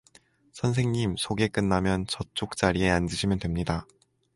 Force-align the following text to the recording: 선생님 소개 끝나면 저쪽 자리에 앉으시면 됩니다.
선생님 0.53 1.15
소개 1.15 1.47
끝나면 1.47 2.07
저쪽 2.07 2.57
자리에 2.57 2.89
앉으시면 2.89 3.37
됩니다. 3.37 3.85